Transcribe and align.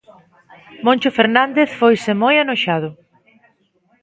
Moncho 0.85 1.09
Fernández 1.17 1.69
foise 1.81 2.11
moi 2.21 2.35
anoxado. 2.39 2.89